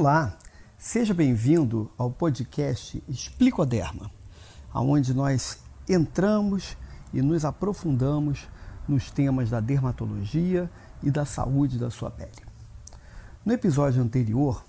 Olá, 0.00 0.38
seja 0.78 1.12
bem-vindo 1.12 1.90
ao 1.98 2.08
podcast 2.08 3.02
Explicoderma, 3.08 4.08
onde 4.72 5.12
nós 5.12 5.58
entramos 5.88 6.76
e 7.12 7.20
nos 7.20 7.44
aprofundamos 7.44 8.46
nos 8.86 9.10
temas 9.10 9.50
da 9.50 9.58
dermatologia 9.58 10.70
e 11.02 11.10
da 11.10 11.24
saúde 11.24 11.80
da 11.80 11.90
sua 11.90 12.12
pele. 12.12 12.30
No 13.44 13.52
episódio 13.52 14.00
anterior, 14.00 14.64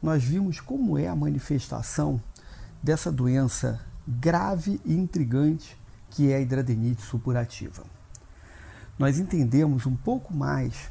nós 0.00 0.22
vimos 0.22 0.60
como 0.60 0.96
é 0.96 1.08
a 1.08 1.16
manifestação 1.16 2.22
dessa 2.80 3.10
doença 3.10 3.84
grave 4.06 4.80
e 4.84 4.94
intrigante 4.94 5.76
que 6.10 6.30
é 6.30 6.36
a 6.36 6.40
hidradenite 6.40 7.02
supurativa. 7.02 7.82
Nós 8.96 9.18
entendemos 9.18 9.84
um 9.84 9.96
pouco 9.96 10.32
mais 10.32 10.88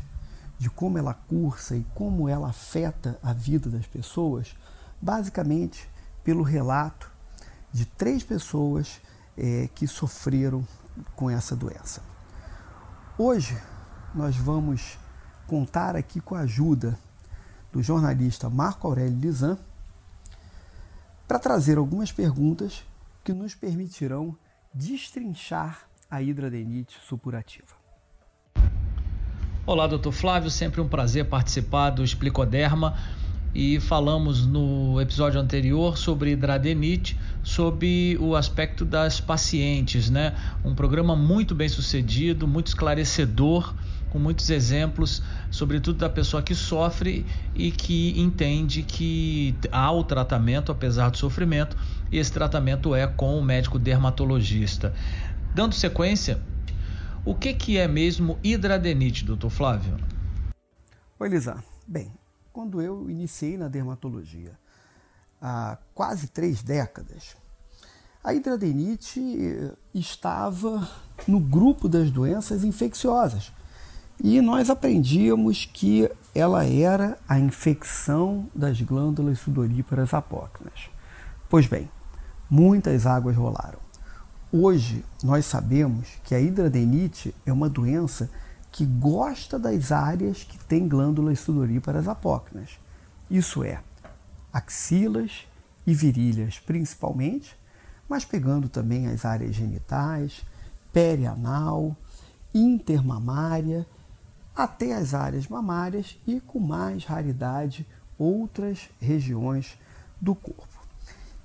de 0.60 0.70
como 0.70 0.98
ela 0.98 1.14
cursa 1.14 1.76
e 1.76 1.86
como 1.96 2.28
ela 2.28 2.50
afeta 2.50 3.18
a 3.24 3.32
vida 3.32 3.70
das 3.70 3.88
pessoas, 3.88 4.54
basicamente 5.02 5.90
pelo 6.22 6.44
relato 6.44 7.10
de 7.72 7.86
três 7.86 8.24
pessoas 8.24 9.00
é, 9.38 9.70
que 9.74 9.88
sofreram 9.88 10.68
com 11.16 11.30
essa 11.30 11.56
doença. 11.56 12.04
Hoje 13.18 13.58
nós 14.14 14.36
vamos 14.36 15.00
contar 15.48 15.96
aqui 15.96 16.20
com 16.20 16.36
a 16.36 16.42
ajuda 16.42 17.00
do 17.71 17.82
jornalista 17.82 18.50
Marco 18.50 18.86
Aurélio 18.86 19.18
Lisan 19.18 19.57
para 21.26 21.40
trazer 21.40 21.78
algumas 21.78 22.12
perguntas 22.12 22.84
que 23.24 23.32
nos 23.32 23.56
permitirão 23.56 24.38
destrinchar 24.74 25.88
a 26.10 26.21
hidradenite 26.21 27.00
supurativa. 27.07 27.79
Olá, 29.66 29.86
doutor 29.86 30.12
Flávio, 30.12 30.50
sempre 30.50 30.82
um 30.82 30.88
prazer 30.88 31.26
participar 31.26 31.92
do 31.92 32.04
Explicoderma 32.04 32.96
e 33.54 33.80
falamos 33.80 34.44
no 34.46 35.00
episódio 35.00 35.40
anterior 35.40 35.96
sobre 35.96 36.32
hidradenite, 36.32 37.20
sobre 37.44 38.18
o 38.20 38.36
aspecto 38.36 38.84
das 38.84 39.20
pacientes, 39.20 40.10
né? 40.10 40.34
Um 40.66 40.74
programa 40.74 41.16
muito 41.16 41.54
bem 41.54 41.70
sucedido, 41.70 42.48
muito 42.48 42.68
esclarecedor, 42.68 43.76
com 44.10 44.18
muitos 44.18 44.50
exemplos, 44.50 45.22
sobretudo 45.52 46.00
da 46.00 46.10
pessoa 46.10 46.42
que 46.42 46.56
sofre 46.56 47.23
e 47.54 47.70
que 47.70 48.20
entende 48.20 48.82
que 48.82 49.54
há 49.72 49.92
o 49.92 50.04
tratamento 50.04 50.72
apesar 50.72 51.12
do 51.12 51.18
sofrimento, 51.18 51.78
e 52.12 52.18
esse 52.18 52.32
tratamento 52.32 52.96
é 52.96 53.06
com 53.06 53.38
o 53.38 53.44
médico 53.44 53.78
dermatologista. 53.78 54.94
Dando 55.54 55.76
sequência, 55.76 56.40
o 57.25 57.36
que, 57.36 57.53
que 57.53 57.78
é 57.78 57.88
mesmo 57.88 58.39
hidradenite, 58.44 59.25
doutor 59.25 59.50
Flávio? 59.50 59.98
Oi, 61.20 61.30
Lisa. 61.30 61.64
Bem, 61.88 62.11
quando 62.52 62.81
eu 62.81 63.09
iniciei 63.09 63.58
na 63.58 63.67
dermatologia, 63.67 64.58
há 65.42 65.78
quase 65.94 66.28
três 66.28 66.61
décadas, 66.61 67.36
a 68.23 68.34
hidradenite 68.34 69.20
estava 69.94 70.88
no 71.28 71.39
grupo 71.39 71.88
das 71.89 72.11
doenças 72.11 72.64
infecciosas. 72.64 73.52
E 74.22 74.42
nós 74.42 74.70
aprendíamos 74.70 75.66
que 75.66 76.09
ela 76.36 76.66
era 76.66 77.17
a 77.28 77.39
infecção 77.39 78.50
das 78.54 78.81
glândulas 78.81 79.39
sudoríparas 79.39 80.14
apócrinas. 80.14 80.89
Pois 81.50 81.66
bem, 81.66 81.89
muitas 82.50 83.06
águas 83.06 83.36
rolaram. 83.36 83.89
Hoje 84.52 85.05
nós 85.23 85.45
sabemos 85.45 86.08
que 86.23 86.33
a 86.33 86.42
hidradenite 86.42 87.36
é 87.45 87.53
uma 87.53 87.69
doença 87.69 88.31
que 88.72 88.83
gosta 88.83 89.59
das 89.59 89.92
áreas 89.92 90.44
que 90.44 90.58
têm 90.58 90.88
glândulas 90.88 91.39
sudoríparas 91.39 92.08
apócrinas. 92.08 92.72
Isso 93.30 93.64
é, 93.64 93.80
axilas 94.52 95.45
e 95.86 95.94
virilhas 95.94 96.58
principalmente, 96.58 97.55
mas 98.09 98.26
pegando 98.26 98.67
também 98.67 99.05
as 99.05 99.23
áreas 99.23 99.54
genitais, 99.54 100.42
perianal, 100.92 101.95
intermamária, 102.52 103.86
até 104.55 104.95
as 104.95 105.14
áreas 105.14 105.48
mamárias 105.48 106.17
e, 106.26 106.42
com 106.42 106.59
mais 106.59 107.05
raridade, 107.05 107.86
outras 108.17 108.89
regiões 108.99 109.77
do 110.20 110.33
corpo. 110.33 110.67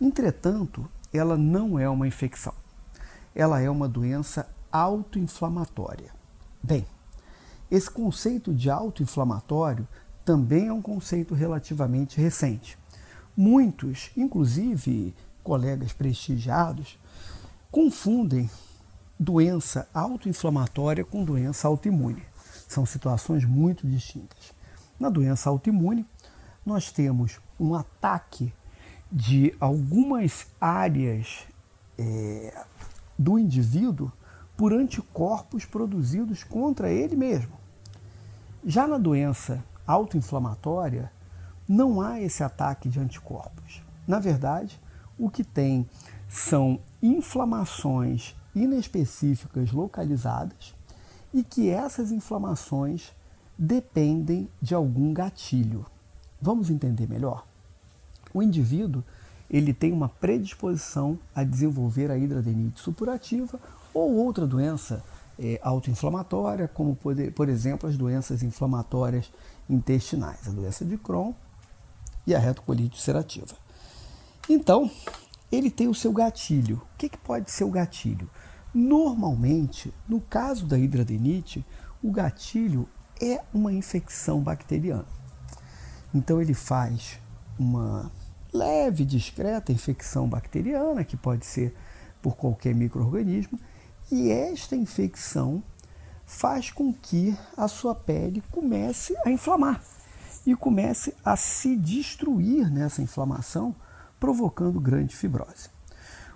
Entretanto, 0.00 0.88
ela 1.12 1.36
não 1.36 1.78
é 1.78 1.86
uma 1.86 2.08
infecção 2.08 2.63
ela 3.34 3.60
é 3.60 3.68
uma 3.68 3.88
doença 3.88 4.48
autoinflamatória. 4.70 6.10
Bem, 6.62 6.86
esse 7.70 7.90
conceito 7.90 8.52
de 8.54 8.70
autoinflamatório 8.70 9.86
também 10.24 10.68
é 10.68 10.72
um 10.72 10.82
conceito 10.82 11.34
relativamente 11.34 12.20
recente. 12.20 12.78
Muitos, 13.36 14.10
inclusive 14.16 15.14
colegas 15.42 15.92
prestigiados, 15.92 16.98
confundem 17.70 18.48
doença 19.18 19.88
autoinflamatória 19.92 21.04
com 21.04 21.24
doença 21.24 21.68
autoimune. 21.68 22.22
São 22.68 22.86
situações 22.86 23.44
muito 23.44 23.86
distintas. 23.86 24.52
Na 24.98 25.08
doença 25.08 25.50
autoimune, 25.50 26.06
nós 26.64 26.90
temos 26.90 27.40
um 27.58 27.74
ataque 27.74 28.52
de 29.10 29.54
algumas 29.60 30.46
áreas 30.60 31.44
é, 31.98 32.64
do 33.18 33.38
indivíduo 33.38 34.10
por 34.56 34.72
anticorpos 34.72 35.64
produzidos 35.64 36.44
contra 36.44 36.90
ele 36.90 37.16
mesmo. 37.16 37.52
Já 38.64 38.86
na 38.86 38.98
doença 38.98 39.62
autoinflamatória, 39.86 41.10
não 41.68 42.00
há 42.00 42.20
esse 42.20 42.42
ataque 42.42 42.88
de 42.88 43.00
anticorpos. 43.00 43.82
Na 44.06 44.18
verdade, 44.18 44.78
o 45.18 45.30
que 45.30 45.44
tem 45.44 45.88
são 46.28 46.78
inflamações 47.02 48.34
inespecíficas 48.54 49.72
localizadas 49.72 50.74
e 51.32 51.42
que 51.42 51.68
essas 51.68 52.12
inflamações 52.12 53.12
dependem 53.58 54.48
de 54.60 54.74
algum 54.74 55.12
gatilho. 55.12 55.86
Vamos 56.40 56.70
entender 56.70 57.08
melhor? 57.08 57.44
O 58.32 58.42
indivíduo 58.42 59.02
ele 59.54 59.72
tem 59.72 59.92
uma 59.92 60.08
predisposição 60.08 61.16
a 61.32 61.44
desenvolver 61.44 62.10
a 62.10 62.18
hidradenite 62.18 62.80
supurativa 62.80 63.60
ou 63.94 64.12
outra 64.14 64.48
doença 64.48 65.00
é, 65.38 65.60
autoinflamatória, 65.62 66.66
como 66.66 66.96
por, 66.96 67.14
por 67.30 67.48
exemplo 67.48 67.88
as 67.88 67.96
doenças 67.96 68.42
inflamatórias 68.42 69.30
intestinais, 69.70 70.48
a 70.48 70.50
doença 70.50 70.84
de 70.84 70.98
Crohn 70.98 71.32
e 72.26 72.34
a 72.34 72.38
retocolite 72.40 72.96
ulcerativa. 72.96 73.54
Então, 74.50 74.90
ele 75.52 75.70
tem 75.70 75.86
o 75.86 75.94
seu 75.94 76.12
gatilho. 76.12 76.82
O 76.94 76.98
que, 76.98 77.08
que 77.08 77.18
pode 77.18 77.48
ser 77.52 77.62
o 77.62 77.70
gatilho? 77.70 78.28
Normalmente, 78.74 79.94
no 80.08 80.20
caso 80.20 80.66
da 80.66 80.76
hidradenite, 80.76 81.64
o 82.02 82.10
gatilho 82.10 82.88
é 83.22 83.40
uma 83.54 83.72
infecção 83.72 84.40
bacteriana. 84.40 85.06
Então 86.12 86.42
ele 86.42 86.54
faz 86.54 87.20
uma 87.56 88.10
leve, 88.54 89.04
discreta 89.04 89.72
infecção 89.72 90.28
bacteriana, 90.28 91.04
que 91.04 91.16
pode 91.16 91.44
ser 91.44 91.74
por 92.22 92.36
qualquer 92.36 92.74
microorganismo, 92.74 93.58
e 94.10 94.30
esta 94.30 94.76
infecção 94.76 95.62
faz 96.24 96.70
com 96.70 96.92
que 96.92 97.36
a 97.56 97.66
sua 97.66 97.94
pele 97.94 98.42
comece 98.50 99.14
a 99.26 99.30
inflamar 99.30 99.82
e 100.46 100.54
comece 100.54 101.14
a 101.24 101.36
se 101.36 101.76
destruir 101.76 102.70
nessa 102.70 103.02
inflamação, 103.02 103.74
provocando 104.20 104.80
grande 104.80 105.16
fibrose. 105.16 105.68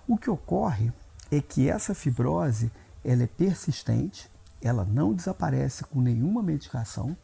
O 0.06 0.16
que 0.16 0.28
ocorre 0.28 0.92
é 1.30 1.40
que 1.40 1.68
essa 1.68 1.94
fibrose 1.94 2.70
ela 3.04 3.22
é 3.22 3.26
persistente, 3.26 4.28
ela 4.60 4.84
não 4.84 5.14
desaparece 5.14 5.84
com 5.84 6.00
nenhuma 6.00 6.42
medicação 6.42 7.16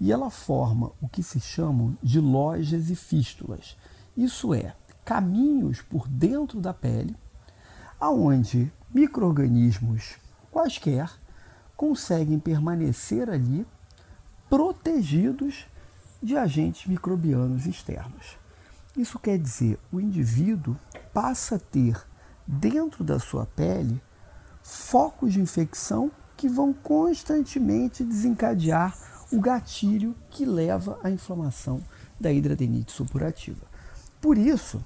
e 0.00 0.12
ela 0.12 0.30
forma 0.30 0.92
o 1.00 1.08
que 1.08 1.22
se 1.22 1.40
chamam 1.40 1.96
de 2.02 2.20
lojas 2.20 2.88
e 2.88 2.94
fístulas, 2.94 3.76
isso 4.18 4.52
é, 4.52 4.74
caminhos 5.04 5.80
por 5.80 6.08
dentro 6.08 6.60
da 6.60 6.74
pele, 6.74 7.16
aonde 8.00 8.70
microorganismos 8.92 10.16
quaisquer 10.50 11.08
conseguem 11.76 12.40
permanecer 12.40 13.30
ali 13.30 13.64
protegidos 14.50 15.66
de 16.20 16.36
agentes 16.36 16.86
microbianos 16.86 17.64
externos. 17.64 18.36
Isso 18.96 19.20
quer 19.20 19.38
dizer, 19.38 19.78
o 19.92 20.00
indivíduo 20.00 20.76
passa 21.14 21.54
a 21.54 21.60
ter 21.60 21.96
dentro 22.44 23.04
da 23.04 23.20
sua 23.20 23.46
pele 23.46 24.02
focos 24.64 25.32
de 25.32 25.40
infecção 25.40 26.10
que 26.36 26.48
vão 26.48 26.72
constantemente 26.72 28.02
desencadear 28.02 28.96
o 29.30 29.40
gatilho 29.40 30.16
que 30.30 30.44
leva 30.44 30.98
à 31.04 31.10
inflamação 31.10 31.80
da 32.20 32.32
hidradenite 32.32 32.90
supurativa. 32.90 33.77
Por 34.20 34.36
isso 34.36 34.82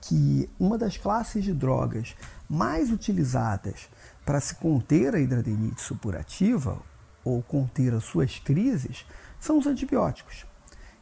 que 0.00 0.50
uma 0.58 0.76
das 0.76 0.96
classes 0.96 1.42
de 1.42 1.52
drogas 1.52 2.14
mais 2.48 2.90
utilizadas 2.90 3.88
para 4.24 4.40
se 4.40 4.54
conter 4.56 5.14
a 5.14 5.20
hidradenite 5.20 5.80
supurativa 5.80 6.80
ou 7.24 7.42
conter 7.42 7.94
as 7.94 8.04
suas 8.04 8.38
crises 8.38 9.06
são 9.40 9.58
os 9.58 9.66
antibióticos. 9.66 10.44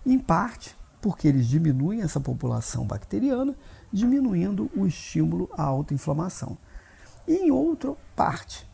Em 0.07 0.19
parte 0.19 0.77
porque 1.01 1.27
eles 1.27 1.49
diminuem 1.49 2.03
essa 2.03 2.21
população 2.21 2.87
bacteriana, 2.87 3.57
diminuindo 3.93 4.71
o 4.75 4.87
estímulo 4.87 5.51
à 5.53 5.65
autoinflamação. 5.65 6.57
E 7.27 7.35
em 7.35 7.51
outra 7.51 7.95
parte, 8.15 8.65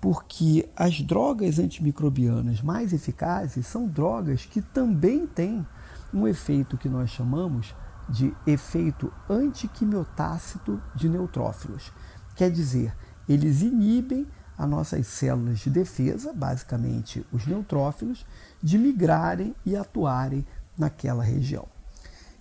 porque 0.00 0.66
as 0.74 1.02
drogas 1.02 1.58
antimicrobianas 1.58 2.62
mais 2.62 2.94
eficazes 2.94 3.66
são 3.66 3.86
drogas 3.86 4.46
que 4.46 4.62
também 4.62 5.26
têm 5.26 5.64
um 6.12 6.26
efeito 6.26 6.78
que 6.78 6.88
nós 6.88 7.10
chamamos 7.10 7.74
de 8.08 8.34
efeito 8.46 9.12
antiquimiotácito 9.28 10.80
de 10.94 11.08
neutrófilos. 11.08 11.92
Quer 12.36 12.50
dizer, 12.50 12.94
eles 13.28 13.62
inibem 13.62 14.26
as 14.56 14.68
nossas 14.68 15.06
células 15.06 15.60
de 15.60 15.70
defesa, 15.70 16.32
basicamente 16.32 17.24
os 17.32 17.46
neutrófilos, 17.46 18.24
de 18.62 18.78
migrarem 18.78 19.54
e 19.64 19.76
atuarem 19.76 20.46
naquela 20.76 21.24
região. 21.24 21.66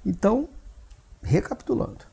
Então, 0.06 0.50
recapitulando, 1.22 2.06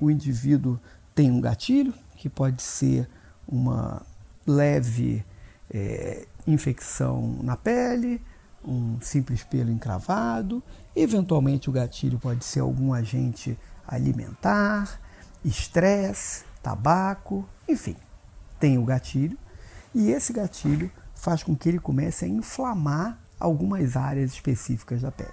o 0.00 0.10
indivíduo 0.10 0.78
tem 1.14 1.30
um 1.30 1.40
gatilho, 1.40 1.94
que 2.16 2.28
pode 2.28 2.62
ser 2.62 3.08
uma 3.46 4.02
leve 4.46 5.24
é, 5.70 6.26
infecção 6.46 7.38
na 7.42 7.56
pele, 7.56 8.20
um 8.66 8.98
simples 9.00 9.44
pelo 9.44 9.70
encravado, 9.70 10.62
eventualmente 10.94 11.70
o 11.70 11.72
gatilho 11.72 12.18
pode 12.18 12.44
ser 12.44 12.60
algum 12.60 12.92
agente 12.92 13.58
alimentar, 13.86 15.00
estresse, 15.44 16.44
tabaco, 16.62 17.48
enfim, 17.68 17.96
tem 18.58 18.78
o 18.78 18.84
gatilho 18.84 19.38
e 19.94 20.10
esse 20.10 20.32
gatilho 20.32 20.90
faz 21.14 21.42
com 21.42 21.56
que 21.56 21.68
ele 21.68 21.78
comece 21.78 22.24
a 22.24 22.28
inflamar 22.28 23.18
algumas 23.38 23.96
áreas 23.96 24.32
específicas 24.32 25.02
da 25.02 25.12
pele. 25.12 25.30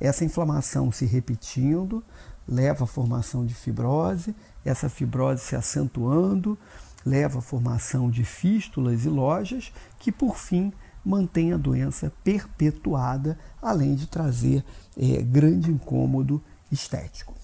Essa 0.00 0.24
inflamação 0.24 0.90
se 0.90 1.04
repetindo 1.04 2.02
leva 2.46 2.84
à 2.84 2.86
formação 2.86 3.44
de 3.44 3.54
fibrose, 3.54 4.34
essa 4.64 4.88
fibrose 4.88 5.42
se 5.42 5.56
acentuando 5.56 6.58
leva 7.04 7.38
à 7.38 7.42
formação 7.42 8.10
de 8.10 8.24
fístulas 8.24 9.04
e 9.04 9.08
lojas, 9.08 9.72
que 9.98 10.10
por 10.10 10.38
fim 10.38 10.72
mantém 11.04 11.52
a 11.52 11.56
doença 11.56 12.12
perpetuada, 12.22 13.38
além 13.60 13.94
de 13.94 14.06
trazer 14.06 14.64
é, 14.96 15.20
grande 15.22 15.70
incômodo 15.70 16.42
estético. 16.70 17.34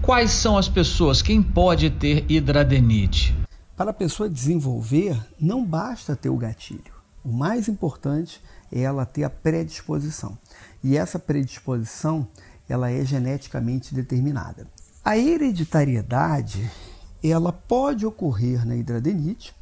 Quais 0.00 0.30
são 0.30 0.56
as 0.56 0.68
pessoas? 0.68 1.20
Quem 1.20 1.42
pode 1.42 1.90
ter 1.90 2.24
hidradenite? 2.30 3.36
Para 3.76 3.90
a 3.90 3.94
pessoa 3.94 4.28
desenvolver, 4.28 5.18
não 5.38 5.64
basta 5.64 6.16
ter 6.16 6.30
o 6.30 6.36
gatilho. 6.36 6.92
O 7.24 7.30
mais 7.30 7.68
importante 7.68 8.40
é 8.72 8.80
ela 8.80 9.04
ter 9.04 9.24
a 9.24 9.30
predisposição. 9.30 10.38
E 10.82 10.96
essa 10.96 11.18
predisposição 11.18 12.26
ela 12.68 12.90
é 12.90 13.04
geneticamente 13.04 13.94
determinada. 13.94 14.66
A 15.04 15.18
hereditariedade 15.18 16.70
ela 17.22 17.52
pode 17.52 18.06
ocorrer 18.06 18.66
na 18.66 18.76
hidradenite, 18.76 19.54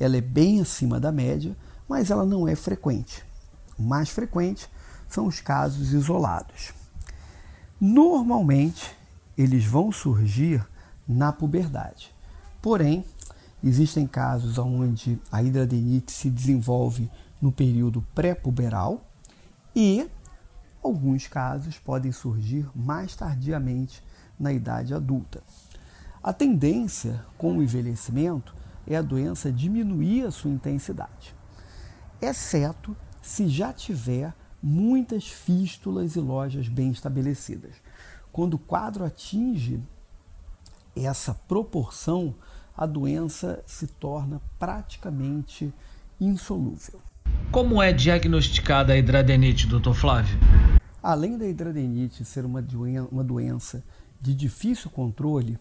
ela 0.00 0.16
é 0.16 0.20
bem 0.20 0.60
acima 0.60 0.98
da 0.98 1.12
média, 1.12 1.54
mas 1.88 2.10
ela 2.10 2.24
não 2.24 2.46
é 2.48 2.54
frequente. 2.54 3.24
O 3.78 3.82
mais 3.82 4.08
frequente 4.08 4.68
são 5.08 5.26
os 5.26 5.40
casos 5.40 5.92
isolados. 5.92 6.72
Normalmente, 7.80 8.94
eles 9.36 9.64
vão 9.64 9.90
surgir 9.92 10.64
na 11.06 11.32
puberdade. 11.32 12.12
Porém, 12.62 13.04
existem 13.62 14.06
casos 14.06 14.58
onde 14.58 15.20
a 15.30 15.42
hidradenite 15.42 16.12
se 16.12 16.30
desenvolve 16.30 17.10
no 17.40 17.52
período 17.52 18.02
pré-puberal 18.14 19.04
e 19.74 20.08
alguns 20.82 21.26
casos 21.26 21.78
podem 21.78 22.12
surgir 22.12 22.66
mais 22.74 23.14
tardiamente 23.14 24.02
na 24.38 24.52
idade 24.52 24.94
adulta. 24.94 25.42
A 26.22 26.32
tendência 26.32 27.24
com 27.36 27.58
o 27.58 27.62
envelhecimento 27.62 28.54
é 28.86 28.96
a 28.96 29.02
doença 29.02 29.52
diminuir 29.52 30.26
a 30.26 30.30
sua 30.30 30.50
intensidade, 30.50 31.34
exceto 32.20 32.96
se 33.20 33.48
já 33.48 33.72
tiver 33.72 34.34
muitas 34.62 35.26
fístulas 35.26 36.16
e 36.16 36.20
lojas 36.20 36.68
bem 36.68 36.90
estabelecidas. 36.90 37.74
Quando 38.32 38.54
o 38.54 38.58
quadro 38.58 39.04
atinge 39.04 39.80
essa 40.96 41.34
proporção, 41.34 42.34
a 42.76 42.86
doença 42.86 43.62
se 43.66 43.86
torna 43.86 44.40
praticamente 44.58 45.72
insolúvel. 46.20 47.00
Como 47.50 47.82
é 47.82 47.92
diagnosticada 47.92 48.92
a 48.92 48.96
hidradenite, 48.96 49.66
Dr. 49.66 49.92
Flávio? 49.92 50.38
Além 51.02 51.36
da 51.36 51.46
hidradenite 51.46 52.24
ser 52.24 52.44
uma, 52.44 52.62
doença 52.62 53.84
de 54.20 54.34
difícil 54.34 54.90
controle, 54.90 55.58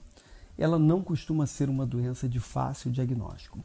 ela 0.58 0.80
não 0.80 1.04
costuma 1.04 1.46
ser 1.46 1.70
uma 1.70 1.86
doença 1.86 2.30
de 2.30 2.40
fácil 2.40 2.92
diagnóstico. 2.92 3.60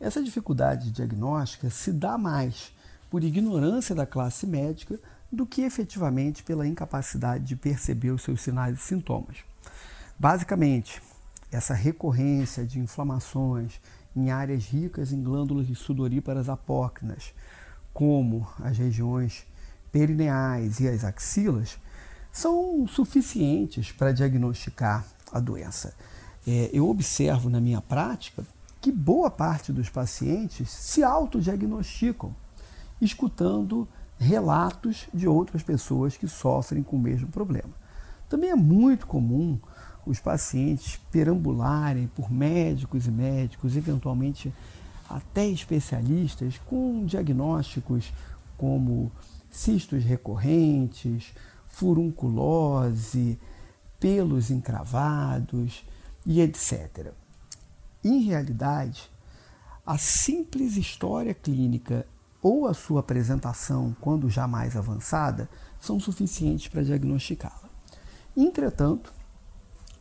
Essa 0.00 0.22
dificuldade 0.22 0.90
diagnóstica 0.90 1.68
se 1.70 1.92
dá 1.92 2.16
mais 2.16 2.72
por 3.10 3.24
ignorância 3.24 3.94
da 3.94 4.06
classe 4.06 4.46
médica 4.46 4.98
do 5.30 5.46
que 5.46 5.62
efetivamente 5.62 6.42
pela 6.42 6.66
incapacidade 6.66 7.44
de 7.44 7.56
perceber 7.56 8.10
os 8.10 8.22
seus 8.22 8.40
sinais 8.40 8.78
e 8.78 8.82
sintomas. 8.82 9.38
Basicamente, 10.18 11.02
essa 11.50 11.74
recorrência 11.74 12.64
de 12.64 12.78
inflamações 12.78 13.80
em 14.14 14.30
áreas 14.30 14.64
ricas 14.66 15.12
em 15.12 15.22
glândulas 15.22 15.66
sudoríparas 15.78 16.48
apócrinas, 16.48 17.32
como 17.92 18.46
as 18.60 18.78
regiões 18.78 19.46
perineais 19.90 20.80
e 20.80 20.88
as 20.88 21.04
axilas, 21.04 21.78
são 22.32 22.86
suficientes 22.86 23.90
para 23.90 24.12
diagnosticar 24.12 25.04
a 25.32 25.40
doença 25.40 25.94
é, 26.48 26.70
eu 26.72 26.88
observo 26.88 27.50
na 27.50 27.60
minha 27.60 27.82
prática 27.82 28.42
que 28.80 28.92
boa 28.92 29.30
parte 29.30 29.72
dos 29.72 29.88
pacientes 29.88 30.70
se 30.70 31.02
autodiagnosticam, 31.02 32.34
escutando 33.00 33.88
relatos 34.18 35.08
de 35.12 35.26
outras 35.28 35.62
pessoas 35.62 36.16
que 36.16 36.28
sofrem 36.28 36.82
com 36.82 36.96
o 36.96 37.00
mesmo 37.00 37.28
problema. 37.28 37.70
Também 38.28 38.50
é 38.50 38.54
muito 38.54 39.06
comum 39.06 39.58
os 40.06 40.20
pacientes 40.20 40.98
perambularem 41.10 42.08
por 42.08 42.30
médicos 42.30 43.06
e 43.06 43.10
médicos, 43.10 43.76
eventualmente 43.76 44.52
até 45.08 45.46
especialistas, 45.46 46.58
com 46.66 47.04
diagnósticos 47.04 48.12
como 48.56 49.10
cistos 49.50 50.04
recorrentes, 50.04 51.32
furunculose, 51.66 53.38
pelos 53.98 54.50
encravados, 54.50 55.82
e 56.28 56.42
etc. 56.42 57.12
Em 58.04 58.20
realidade, 58.20 59.10
a 59.84 59.98
simples 59.98 60.76
história 60.76 61.34
clínica 61.34 62.06
ou 62.40 62.66
a 62.66 62.74
sua 62.74 63.00
apresentação, 63.00 63.96
quando 64.00 64.30
já 64.30 64.46
mais 64.46 64.76
avançada, 64.76 65.48
são 65.80 65.98
suficientes 65.98 66.68
para 66.68 66.82
diagnosticá-la. 66.82 67.68
Entretanto, 68.36 69.12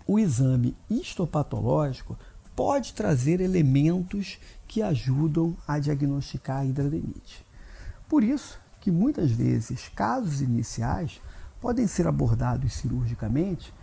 o 0.06 0.20
exame 0.20 0.76
histopatológico 0.90 2.18
pode 2.56 2.94
trazer 2.94 3.42
elementos 3.42 4.38
que 4.68 4.82
ajudam 4.82 5.56
a 5.68 5.80
diagnosticar 5.80 6.60
a 6.60 6.66
hidradenite. 6.66 7.46
Por 8.08 8.24
isso 8.24 8.60
que 8.80 8.92
muitas 8.92 9.32
vezes 9.32 9.90
casos 9.90 10.42
iniciais 10.42 11.20
podem 11.60 11.88
ser 11.88 12.08
abordados 12.08 12.74
cirurgicamente 12.74 13.74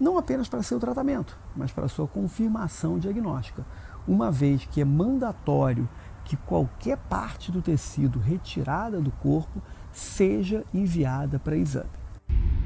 não 0.00 0.16
apenas 0.16 0.48
para 0.48 0.62
seu 0.62 0.80
tratamento, 0.80 1.36
mas 1.54 1.70
para 1.70 1.86
sua 1.86 2.08
confirmação 2.08 2.98
diagnóstica, 2.98 3.64
uma 4.08 4.30
vez 4.30 4.64
que 4.64 4.80
é 4.80 4.84
mandatório 4.84 5.86
que 6.24 6.36
qualquer 6.36 6.96
parte 6.96 7.52
do 7.52 7.60
tecido 7.60 8.18
retirada 8.18 9.00
do 9.00 9.10
corpo 9.10 9.60
seja 9.92 10.64
enviada 10.72 11.38
para 11.38 11.56
exame. 11.56 11.90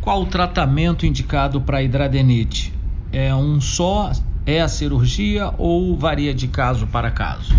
Qual 0.01 0.23
o 0.23 0.27
tratamento 0.27 1.07
indicado 1.07 1.61
para 1.61 1.83
hidradenite? 1.83 2.79
É 3.11 3.35
um 3.35 3.61
só? 3.61 4.13
É 4.47 4.61
a 4.61 4.69
cirurgia 4.69 5.53
ou 5.57 5.97
varia 5.97 6.35
de 6.35 6.47
caso 6.47 6.87
para 6.87 7.11
caso? 7.11 7.57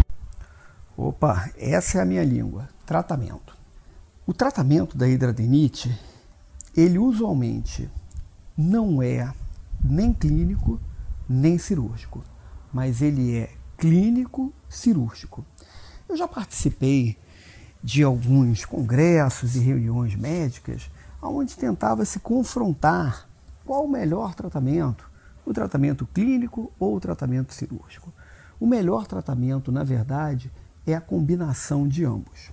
Opa, 0.95 1.49
essa 1.57 1.97
é 1.97 2.01
a 2.01 2.05
minha 2.05 2.23
língua. 2.23 2.69
Tratamento. 2.85 3.57
O 4.27 4.33
tratamento 4.33 4.95
da 4.95 5.07
hidradenite, 5.07 5.99
ele 6.77 6.99
usualmente 6.99 7.89
não 8.55 9.01
é 9.01 9.33
nem 9.85 10.11
clínico, 10.11 10.79
nem 11.27 11.57
cirúrgico, 11.57 12.23
mas 12.73 13.01
ele 13.01 13.37
é 13.37 13.53
clínico 13.77 14.53
cirúrgico. 14.69 15.45
Eu 16.07 16.17
já 16.17 16.27
participei 16.27 17.17
de 17.83 18.03
alguns 18.03 18.65
congressos 18.65 19.55
e 19.55 19.59
reuniões 19.59 20.15
médicas 20.15 20.89
onde 21.21 21.55
tentava 21.55 22.05
se 22.05 22.19
confrontar 22.19 23.27
qual 23.63 23.85
o 23.85 23.89
melhor 23.89 24.35
tratamento, 24.35 25.09
o 25.45 25.53
tratamento 25.53 26.05
clínico 26.07 26.71
ou 26.79 26.95
o 26.95 26.99
tratamento 26.99 27.53
cirúrgico. 27.53 28.13
O 28.59 28.67
melhor 28.67 29.05
tratamento, 29.05 29.71
na 29.71 29.83
verdade, 29.83 30.51
é 30.85 30.93
a 30.93 31.01
combinação 31.01 31.87
de 31.87 32.05
ambos. 32.05 32.51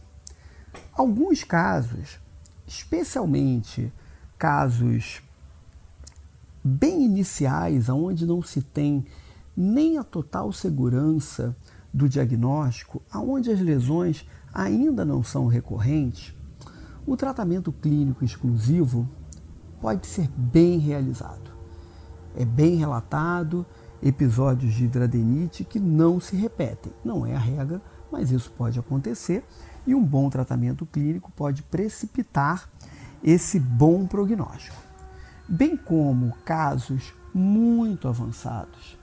Alguns 0.93 1.45
casos, 1.45 2.19
especialmente 2.67 3.93
casos 4.39 5.23
bem 6.65 7.05
iniciais, 7.05 7.89
onde 7.89 8.27
não 8.27 8.43
se 8.43 8.61
tem 8.61 9.05
nem 9.57 9.99
a 9.99 10.05
total 10.05 10.53
segurança 10.53 11.57
do 11.93 12.09
diagnóstico, 12.09 13.03
aonde 13.11 13.51
as 13.51 13.61
lesões 13.61 14.25
ainda 14.53 15.05
não 15.05 15.23
são 15.23 15.47
recorrentes, 15.47 16.35
o 17.07 17.17
tratamento 17.17 17.73
clínico 17.73 18.25
exclusivo 18.25 19.09
pode 19.81 20.07
ser 20.07 20.29
bem 20.37 20.79
realizado. 20.79 21.51
É 22.37 22.45
bem 22.45 22.77
relatado 22.77 23.67
episódios 24.03 24.75
de 24.75 24.85
hidradenite 24.85 25.65
que 25.65 25.79
não 25.79 26.21
se 26.21 26.37
repetem. 26.37 26.93
Não 27.05 27.27
é 27.27 27.35
a 27.35 27.39
regra, 27.39 27.81
mas 28.11 28.31
isso 28.31 28.51
pode 28.57 28.79
acontecer 28.79 29.45
e 29.87 29.95
um 29.95 30.03
bom 30.03 30.31
tratamento 30.31 30.87
clínico 30.87 31.33
pode 31.33 31.63
precipitar 31.63 32.69
esse 33.23 33.59
bom 33.59 34.07
prognóstico. 34.07 34.77
Bem 35.49 35.77
como 35.77 36.37
casos 36.45 37.13
muito 37.35 38.07
avançados 38.07 38.97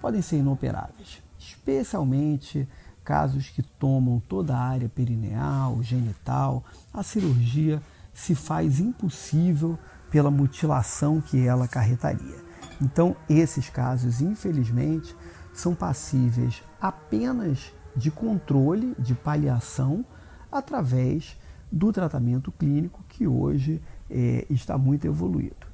podem 0.00 0.20
ser 0.20 0.38
inoperáveis, 0.38 1.22
especialmente 1.38 2.68
casos 3.04 3.48
que 3.48 3.62
tomam 3.62 4.20
toda 4.28 4.56
a 4.56 4.60
área 4.60 4.88
perineal, 4.88 5.82
genital. 5.82 6.62
A 6.92 7.02
cirurgia 7.02 7.80
se 8.12 8.34
faz 8.34 8.78
impossível 8.78 9.78
pela 10.10 10.30
mutilação 10.30 11.20
que 11.20 11.46
ela 11.46 11.64
acarretaria. 11.64 12.36
Então, 12.80 13.16
esses 13.28 13.70
casos, 13.70 14.20
infelizmente, 14.20 15.14
são 15.54 15.74
passíveis 15.74 16.62
apenas 16.80 17.72
de 17.96 18.10
controle, 18.10 18.94
de 18.98 19.14
paliação, 19.14 20.04
através 20.50 21.36
do 21.70 21.90
tratamento 21.90 22.52
clínico 22.52 23.02
que 23.08 23.26
hoje 23.26 23.80
é, 24.12 24.46
está 24.50 24.76
muito 24.76 25.06
evoluído. 25.06 25.66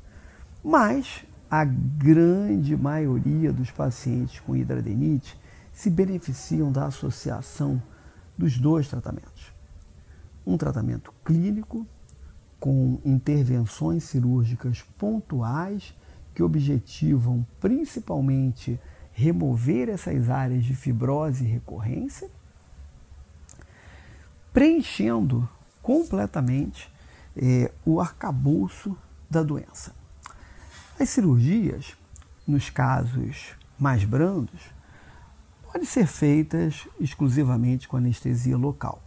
Mas 0.65 1.25
a 1.51 1.65
grande 1.65 2.77
maioria 2.77 3.53
dos 3.53 3.71
pacientes 3.71 4.39
com 4.41 4.55
hidradenite 4.55 5.37
se 5.75 5.91
beneficiam 5.91 6.71
da 6.71 6.87
associação 6.87 7.81
dos 8.37 8.59
dois 8.59 8.89
tratamentos. 8.89 9.53
Um 10.47 10.57
tratamento 10.57 11.13
clínico 11.25 11.87
com 12.61 13.01
intervenções 13.05 14.05
cirúrgicas 14.05 14.83
pontuais 14.99 15.95
que 16.35 16.43
objetivam 16.43 17.47
principalmente 17.61 18.79
remover 19.13 19.89
essas 19.89 20.31
áreas 20.31 20.65
de 20.65 20.75
fibrose 20.75 21.45
e 21.45 21.49
recorrência, 21.49 22.31
preenchendo 24.53 25.49
completamente 25.83 26.89
é, 27.41 27.71
o 27.85 28.01
arcabouço 28.01 28.97
da 29.31 29.43
doença. 29.43 29.93
As 30.99 31.09
cirurgias, 31.11 31.95
nos 32.47 32.71
casos 32.71 33.55
mais 33.79 34.05
brandos, 34.05 34.61
podem 35.65 35.87
ser 35.87 36.07
feitas 36.07 36.89
exclusivamente 36.99 37.87
com 37.87 37.97
anestesia 37.97 38.57
local. 38.57 39.01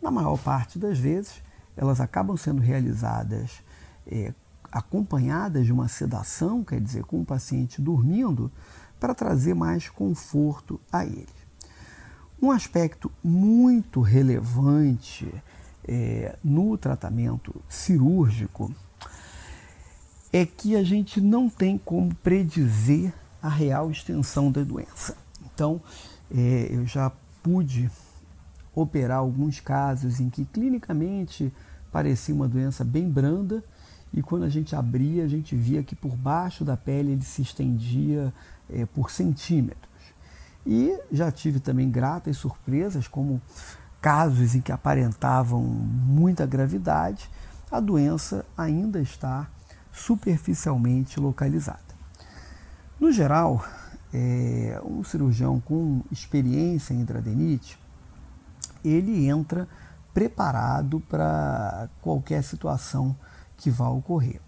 Na 0.00 0.10
maior 0.10 0.38
parte 0.38 0.78
das 0.78 0.98
vezes, 0.98 1.42
elas 1.76 2.00
acabam 2.00 2.36
sendo 2.36 2.60
realizadas 2.60 3.62
é, 4.06 4.32
acompanhadas 4.70 5.66
de 5.66 5.72
uma 5.72 5.88
sedação, 5.88 6.62
quer 6.62 6.80
dizer, 6.80 7.04
com 7.04 7.20
o 7.20 7.24
paciente 7.24 7.80
dormindo, 7.80 8.50
para 9.00 9.14
trazer 9.14 9.54
mais 9.54 9.88
conforto 9.88 10.80
a 10.92 11.04
ele. 11.04 11.28
Um 12.40 12.50
aspecto 12.50 13.10
muito 13.22 14.00
relevante 14.00 15.32
é, 15.86 16.36
no 16.42 16.76
tratamento 16.78 17.54
cirúrgico 17.68 18.74
é 20.32 20.46
que 20.46 20.76
a 20.76 20.82
gente 20.82 21.20
não 21.20 21.48
tem 21.48 21.76
como 21.76 22.14
predizer 22.16 23.12
a 23.42 23.48
real 23.48 23.90
extensão 23.90 24.50
da 24.50 24.62
doença. 24.62 25.16
Então, 25.52 25.80
é, 26.34 26.68
eu 26.70 26.86
já 26.86 27.12
pude 27.42 27.90
operar 28.74 29.18
alguns 29.18 29.60
casos 29.60 30.20
em 30.20 30.30
que 30.30 30.44
clinicamente 30.46 31.52
parecia 31.90 32.34
uma 32.34 32.48
doença 32.48 32.82
bem 32.84 33.10
branda 33.10 33.62
e 34.14 34.22
quando 34.22 34.44
a 34.44 34.48
gente 34.48 34.76
abria, 34.76 35.24
a 35.24 35.28
gente 35.28 35.56
via 35.56 35.82
que 35.82 35.96
por 35.96 36.14
baixo 36.16 36.64
da 36.64 36.76
pele 36.76 37.12
ele 37.12 37.22
se 37.22 37.42
estendia 37.42 38.32
é, 38.70 38.86
por 38.86 39.10
centímetros. 39.10 39.90
E 40.66 40.96
já 41.10 41.32
tive 41.32 41.58
também 41.60 41.90
gratas 41.90 42.36
surpresas, 42.36 43.08
como 43.08 43.40
casos 44.02 44.56
em 44.56 44.60
que 44.60 44.72
aparentavam 44.72 45.62
muita 45.62 46.44
gravidade, 46.44 47.30
a 47.70 47.78
doença 47.78 48.44
ainda 48.58 49.00
está 49.00 49.46
superficialmente 49.92 51.20
localizada. 51.20 51.78
No 52.98 53.12
geral, 53.12 53.64
é, 54.12 54.80
um 54.84 55.04
cirurgião 55.04 55.60
com 55.60 56.02
experiência 56.10 56.92
em 56.92 57.02
hidradenite, 57.02 57.78
ele 58.84 59.28
entra 59.28 59.68
preparado 60.12 61.00
para 61.08 61.88
qualquer 62.02 62.42
situação 62.42 63.16
que 63.56 63.70
vá 63.70 63.88
ocorrer. 63.88 64.40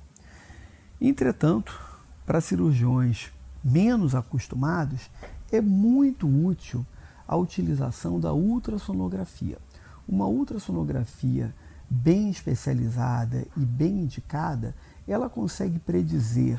Entretanto, 1.01 1.81
para 2.27 2.41
cirurgiões 2.41 3.31
menos 3.63 4.15
acostumados, 4.17 5.09
é 5.53 5.61
muito 5.61 6.27
útil 6.27 6.85
a 7.26 7.37
utilização 7.37 8.21
da 8.21 8.33
ultrassonografia. 8.33 9.59
Uma 10.07 10.26
ultrassonografia 10.26 11.54
bem 11.88 12.31
especializada 12.31 13.47
e 13.57 13.61
bem 13.61 14.00
indicada, 14.00 14.75
ela 15.07 15.28
consegue 15.28 15.78
predizer 15.78 16.59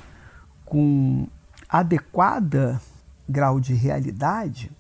com 0.64 1.28
adequada 1.68 2.82
grau 3.28 3.60
de 3.60 3.74
realidade, 3.74 4.72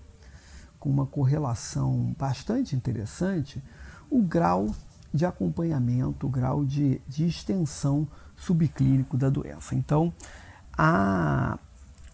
com 0.79 0.89
uma 0.89 1.05
correlação 1.05 2.15
bastante 2.17 2.75
interessante, 2.75 3.61
o 4.09 4.21
grau 4.21 4.73
de 5.13 5.25
acompanhamento, 5.25 6.27
o 6.27 6.29
grau 6.29 6.63
de, 6.63 7.01
de 7.07 7.25
extensão 7.25 8.07
subclínico 8.37 9.17
da 9.17 9.29
doença. 9.29 9.73
Então, 9.73 10.13
a 10.77 11.57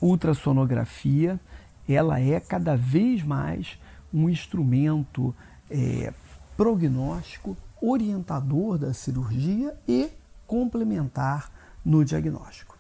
ultrassonografia 0.02 1.40
ela 1.88 2.20
é 2.20 2.40
cada 2.40 2.76
vez 2.76 3.24
mais 3.24 3.78
um 4.14 4.30
instrumento 4.30 5.36
é, 5.70 6.14
prognóstico, 6.56 7.58
orientador 7.82 8.78
da 8.78 8.94
cirurgia 8.94 9.76
e 9.88 10.10
complementar 10.46 11.52
no 11.84 12.06
diagnóstico. 12.06 12.78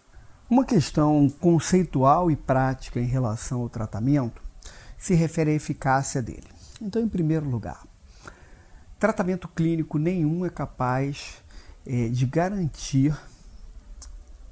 Uma 0.49 0.65
questão 0.65 1.29
conceitual 1.39 2.29
e 2.29 2.35
prática 2.35 2.99
em 2.99 3.05
relação 3.05 3.61
ao 3.61 3.69
tratamento 3.69 4.41
se 4.97 5.15
refere 5.15 5.51
à 5.51 5.53
eficácia 5.53 6.21
dele. 6.21 6.47
Então, 6.81 7.01
em 7.01 7.07
primeiro 7.07 7.49
lugar, 7.49 7.81
tratamento 8.99 9.47
clínico 9.47 9.97
nenhum 9.97 10.45
é 10.45 10.49
capaz 10.49 11.41
é, 11.85 12.09
de 12.09 12.25
garantir 12.25 13.17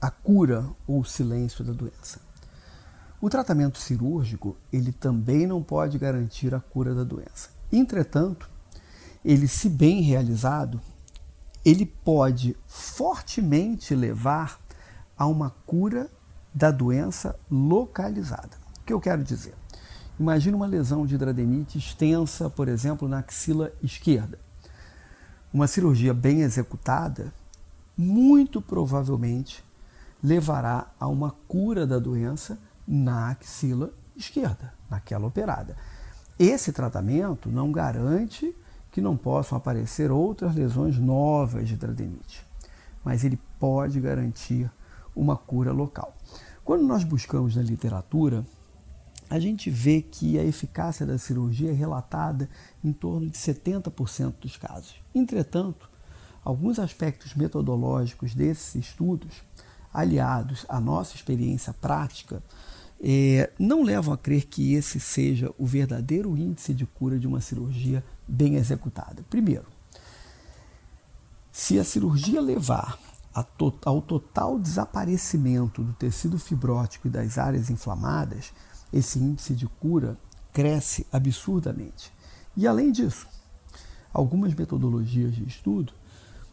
a 0.01 0.10
cura 0.10 0.65
ou 0.88 1.01
o 1.01 1.06
silêncio 1.06 1.63
da 1.63 1.74
doença. 1.74 2.20
O 3.22 3.30
tratamento 3.30 3.78
cirúrgico, 3.78 4.56
ele 4.72 4.94
também 4.94 5.46
não 5.46 5.62
pode 5.62 5.98
garantir 5.98 6.56
a 6.56 6.60
cura 6.60 6.96
da 6.96 7.04
doença. 7.04 7.50
Entretanto, 7.72 8.50
ele 9.26 9.46
se 9.46 9.70
bem 9.70 10.02
realizado, 10.02 10.80
ele 11.66 11.86
pode 11.86 12.56
fortemente 12.66 13.94
levar 13.94 14.58
a 15.18 15.28
uma 15.28 15.50
cura 15.66 16.10
da 16.54 16.72
doença 16.72 17.38
localizada. 17.52 18.58
O 18.82 18.86
que 18.86 18.94
eu 18.94 19.02
quero 19.02 19.22
dizer? 19.22 19.54
Imagine 20.18 20.56
uma 20.56 20.66
lesão 20.66 21.06
de 21.06 21.16
hidradenite 21.16 21.78
extensa, 21.78 22.50
por 22.50 22.70
exemplo, 22.70 23.08
na 23.08 23.20
axila 23.20 23.72
esquerda. 23.84 24.40
Uma 25.54 25.68
cirurgia 25.68 26.14
bem 26.14 26.42
executada, 26.42 27.34
muito 27.98 28.62
provavelmente 28.62 29.64
levará 30.24 30.88
a 31.00 31.08
uma 31.08 31.32
cura 31.48 31.86
da 31.86 32.00
doença 32.00 32.58
na 32.89 33.29
axila 33.29 33.91
esquerda, 34.17 34.74
naquela 34.89 35.27
operada. 35.27 35.77
Esse 36.39 36.74
tratamento 36.74 37.48
não 37.48 37.72
garante 37.72 38.55
que 38.91 39.00
não 39.00 39.15
possam 39.15 39.55
aparecer 39.55 40.10
outras 40.10 40.55
lesões 40.55 40.98
novas 40.98 41.67
de 41.67 41.75
hidradenite, 41.75 42.43
mas 43.05 43.24
ele 43.24 43.39
pode 43.60 44.00
garantir 44.00 44.69
uma 45.15 45.38
cura 45.38 45.72
local. 45.72 46.15
Quando 46.65 46.84
nós 46.84 47.03
buscamos 47.03 47.55
na 47.55 47.62
literatura 47.62 48.43
a 49.29 49.39
gente 49.39 49.69
vê 49.69 50.01
que 50.01 50.39
a 50.39 50.43
eficácia 50.43 51.05
da 51.05 51.17
cirurgia 51.17 51.69
é 51.69 51.74
relatada 51.74 52.50
em 52.84 52.91
torno 52.91 53.29
de 53.29 53.38
70% 53.38 54.34
dos 54.41 54.58
casos. 54.58 54.96
Entretanto, 55.13 55.88
alguns 56.43 56.79
aspectos 56.79 57.36
metodológicos 57.36 58.34
desses 58.34 58.74
estudos, 58.74 59.43
aliados 59.93 60.65
à 60.67 60.79
nossa 60.79 61.15
experiência 61.15 61.74
prática, 61.74 62.41
é, 63.01 63.51
não 63.58 63.82
levam 63.84 64.13
a 64.13 64.18
crer 64.18 64.46
que 64.46 64.74
esse 64.74 65.00
seja 65.00 65.53
o 65.58 65.65
verdadeiro 65.65 66.38
índice 66.38 66.74
de 66.74 66.86
cura 66.86 67.18
de 67.18 67.27
uma 67.27 67.39
cirurgia 67.39 68.03
bem 68.27 68.56
executada. 68.56 69.24
Primeiro, 69.29 69.65
se 71.51 71.79
a 71.79 71.84
cirurgia 71.84 72.41
levar 72.41 73.00
ao 73.86 74.01
total 74.01 74.60
desaparecimento 74.60 75.82
do 75.82 75.94
tecido 75.94 76.38
fibrótico 76.38 77.08
e 77.08 77.12
das 77.12 77.38
áreas 77.38 77.70
inflamadas, 77.70 78.51
esse 78.91 79.20
índice 79.20 79.56
de 79.56 79.68
cura 79.68 80.18
cresce 80.51 81.06
absurdamente. 81.12 82.12
E 82.58 82.68
além 82.68 82.91
disso, 82.91 83.27
algumas 84.12 84.53
metodologias 84.53 85.34
de 85.34 85.48
estudo 85.48 85.94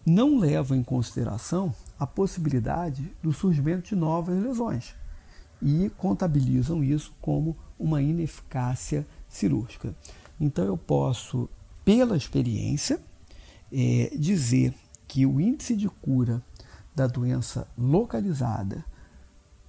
não 0.04 0.38
levam 0.38 0.76
em 0.76 0.82
consideração 0.84 1.74
a 1.98 2.06
possibilidade 2.06 3.10
do 3.20 3.32
surgimento 3.32 3.88
de 3.88 3.96
novas 3.96 4.40
lesões 4.40 4.94
e 5.60 5.90
contabilizam 5.96 6.82
isso 6.82 7.12
como 7.20 7.56
uma 7.78 8.02
ineficácia 8.02 9.06
cirúrgica. 9.28 9.94
Então 10.40 10.64
eu 10.64 10.76
posso, 10.76 11.48
pela 11.84 12.16
experiência, 12.16 13.00
é, 13.72 14.10
dizer 14.16 14.74
que 15.08 15.26
o 15.26 15.40
índice 15.40 15.76
de 15.76 15.88
cura 15.88 16.42
da 16.94 17.06
doença 17.06 17.66
localizada 17.76 18.84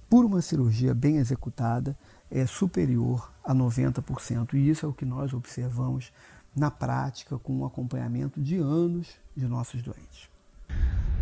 por 0.08 0.24
uma 0.24 0.40
cirurgia 0.40 0.94
bem 0.94 1.16
executada 1.16 1.96
é 2.30 2.46
superior 2.46 3.30
a 3.44 3.54
90%. 3.54 4.54
E 4.54 4.70
isso 4.70 4.86
é 4.86 4.88
o 4.88 4.92
que 4.92 5.04
nós 5.04 5.32
observamos 5.32 6.12
na 6.54 6.70
prática 6.70 7.38
com 7.38 7.58
o 7.58 7.64
acompanhamento 7.64 8.40
de 8.40 8.56
anos 8.56 9.08
de 9.36 9.46
nossos 9.46 9.82
doentes. 9.82 10.28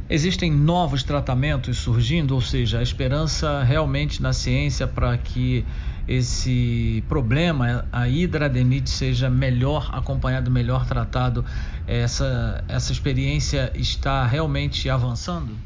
Existem 0.08 0.52
novos 0.52 1.02
tratamentos 1.02 1.78
surgindo, 1.78 2.34
ou 2.34 2.40
seja, 2.40 2.78
a 2.78 2.82
esperança 2.82 3.64
realmente 3.64 4.22
na 4.22 4.32
ciência 4.32 4.86
para 4.86 5.18
que 5.18 5.66
esse 6.06 7.02
problema, 7.08 7.84
a 7.90 8.08
hidradenite, 8.08 8.88
seja 8.88 9.28
melhor 9.28 9.90
acompanhado, 9.92 10.48
melhor 10.48 10.86
tratado, 10.86 11.44
essa, 11.88 12.64
essa 12.68 12.92
experiência 12.92 13.72
está 13.75 14.25
realmente 14.25 14.88
avançando? 14.88 15.56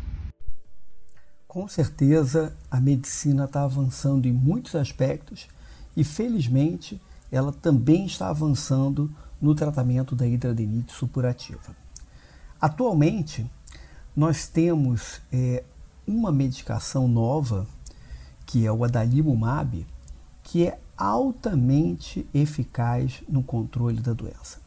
Com 1.47 1.69
certeza, 1.69 2.57
a 2.71 2.81
medicina 2.81 3.45
está 3.45 3.65
avançando 3.65 4.27
em 4.27 4.33
muitos 4.33 4.75
aspectos 4.75 5.49
e, 5.95 6.03
felizmente, 6.03 6.99
ela 7.31 7.53
também 7.53 8.07
está 8.07 8.31
avançando 8.31 9.11
no 9.39 9.55
tratamento 9.55 10.17
da 10.17 10.27
hidradenite 10.27 10.95
supurativa. 10.95 11.77
Atualmente, 12.59 13.47
nós 14.21 14.47
temos 14.47 15.19
é, 15.33 15.65
uma 16.07 16.31
medicação 16.31 17.09
nova, 17.09 17.67
que 18.45 18.67
é 18.67 18.71
o 18.71 18.85
adalimumab, 18.85 19.87
que 20.45 20.67
é 20.67 20.79
altamente 20.95 22.29
eficaz 22.35 23.23
no 23.27 23.43
controle 23.43 23.99
da 24.03 24.13
doença. 24.13 24.59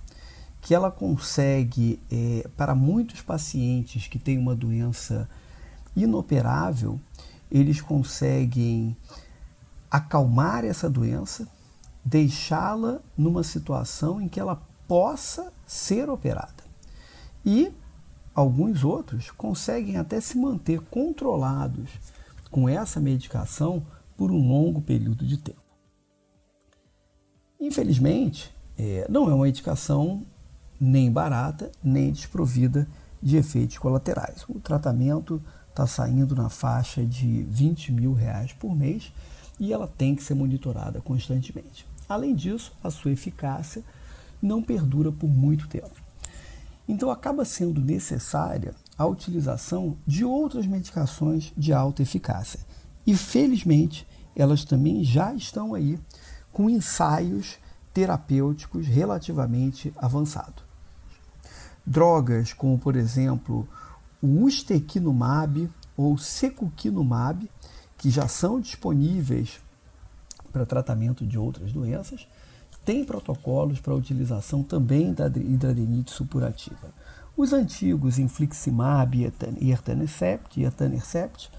Que 0.60 0.74
ela 0.74 0.90
consegue, 0.90 2.00
é, 2.12 2.50
para 2.58 2.74
muitos 2.74 3.22
pacientes 3.22 4.08
que 4.08 4.18
têm 4.18 4.40
uma 4.40 4.56
doença 4.56 5.30
inoperável, 5.96 7.00
eles 7.52 7.80
conseguem 7.80 8.98
acalmar 9.92 10.66
essa 10.66 10.90
doença, 10.90 11.48
deixá-la 12.04 13.00
numa 13.16 13.44
situação 13.44 14.20
em 14.20 14.28
que 14.28 14.40
ela 14.40 14.60
possa 14.88 15.54
ser 15.68 16.10
operada. 16.10 16.64
E 17.46 17.72
alguns 18.36 18.84
outros 18.84 19.32
conseguem 19.32 19.98
até 19.98 20.20
se 20.20 20.38
manter 20.38 20.80
controlados 20.82 21.90
com 22.50 22.68
essa 22.68 23.00
medicação 23.00 23.86
por 24.18 24.32
um 24.32 24.48
longo 24.48 24.82
período 24.82 25.26
de 25.26 25.38
tempo. 25.38 25.62
Infelizmente, 27.60 28.54
é, 28.78 29.06
não 29.10 29.30
é 29.30 29.34
uma 29.34 29.46
medicação 29.46 30.24
nem 30.80 31.12
barata, 31.12 31.72
nem 31.84 32.12
desprovida 32.12 32.88
de 33.22 33.38
efeitos 33.38 33.78
colaterais. 33.78 34.44
O 34.50 34.60
tratamento 34.60 35.42
está 35.70 35.88
saindo 35.88 36.36
na 36.36 36.50
faixa 36.50 37.06
de 37.06 37.44
20 37.44 37.92
mil 37.92 38.14
reais 38.14 38.52
por 38.54 38.76
mês 38.76 39.12
e 39.60 39.72
ela 39.72 39.88
tem 39.88 40.16
que 40.16 40.24
ser 40.24 40.34
monitorada 40.34 41.00
constantemente. 41.02 41.86
Além 42.08 42.36
disso, 42.36 42.74
a 42.84 42.92
sua 42.92 43.12
eficácia 43.12 43.84
não 44.42 44.62
perdura 44.62 45.12
por 45.12 45.30
muito 45.30 45.68
tempo. 45.68 46.03
Então 46.88 47.10
acaba 47.10 47.46
sendo 47.46 47.80
necessária 47.80 48.76
a 48.98 49.06
utilização 49.06 49.98
de 50.06 50.24
outras 50.24 50.66
medicações 50.66 51.52
de 51.58 51.74
alta 51.74 52.02
eficácia. 52.02 52.60
E 53.06 53.16
felizmente 53.16 54.08
elas 54.36 54.64
também 54.64 55.04
já 55.04 55.34
estão 55.34 55.74
aí 55.74 56.00
com 56.52 56.70
ensaios 56.70 57.58
terapêuticos 57.94 58.88
relativamente 58.88 59.94
avançados. 59.98 60.64
Drogas 61.86 62.54
como, 62.54 62.78
por 62.78 62.96
exemplo, 62.96 63.68
o 64.22 64.44
ustekinumab 64.44 65.70
ou 65.96 66.18
secukinumab, 66.18 67.50
que 67.98 68.10
já 68.10 68.28
são 68.28 68.60
disponíveis 68.60 69.60
para 70.52 70.66
tratamento 70.66 71.26
de 71.26 71.38
outras 71.38 71.72
doenças, 71.72 72.28
tem 72.86 73.04
protocolos 73.04 73.80
para 73.80 73.94
utilização 73.94 74.62
também 74.62 75.14
da 75.14 75.28
hidradenite 75.28 76.12
supurativa. 76.12 76.94
Os 77.36 77.54
antigos 77.54 78.20
infliximab 78.20 79.18
e 79.60 79.72
etanercept, 79.72 80.60
e 80.60 80.66
etanercept 80.66 81.50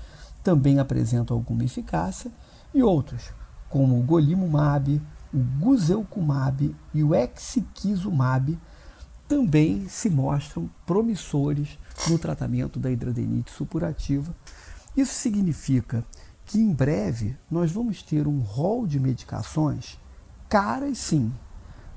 também 0.43 0.79
apresentam 0.79 1.37
alguma 1.37 1.65
eficácia, 1.65 2.31
e 2.73 2.83
outros, 2.83 3.31
como 3.69 3.99
o 3.99 4.03
golimumab, 4.03 5.01
o 5.33 5.39
guselkumab 5.59 6.75
e 6.93 7.03
o 7.03 7.15
exikizumab, 7.15 8.57
também 9.27 9.89
se 9.89 10.11
mostram 10.11 10.69
promissores 10.87 11.79
no 12.09 12.19
tratamento 12.19 12.79
da 12.79 12.91
hidradenite 12.91 13.51
supurativa. 13.51 14.35
Isso 14.97 15.15
significa 15.15 16.05
que 16.47 16.59
em 16.59 16.73
breve 16.73 17.37
nós 17.51 17.73
vamos 17.73 18.03
ter 18.03 18.29
um 18.29 18.41
rol 18.41 18.87
de 18.87 19.01
medicações 19.01 19.99
caras 20.55 20.99
sim, 20.99 21.33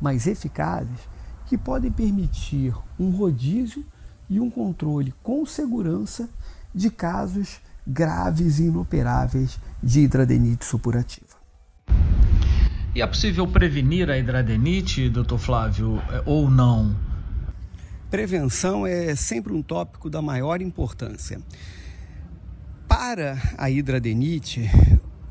mas 0.01 0.25
eficazes, 0.25 0.97
que 1.45 1.55
podem 1.55 1.91
permitir 1.91 2.73
um 2.99 3.11
rodízio 3.11 3.85
e 4.27 4.39
um 4.39 4.49
controle 4.49 5.13
com 5.21 5.45
segurança 5.45 6.27
de 6.73 6.89
casos 6.89 7.59
graves 7.85 8.57
e 8.57 8.63
inoperáveis 8.63 9.59
de 9.81 9.99
hidradenite 9.99 10.65
supurativa. 10.65 11.37
E 12.95 13.01
é 13.03 13.05
possível 13.05 13.47
prevenir 13.47 14.09
a 14.09 14.17
hidradenite, 14.17 15.07
doutor 15.07 15.37
Flávio, 15.37 16.01
é, 16.09 16.23
ou 16.25 16.49
não? 16.49 16.95
Prevenção 18.09 18.87
é 18.87 19.15
sempre 19.15 19.53
um 19.53 19.61
tópico 19.61 20.09
da 20.09 20.19
maior 20.19 20.63
importância. 20.63 21.39
Para 22.87 23.37
a 23.55 23.69
hidradenite, 23.69 24.67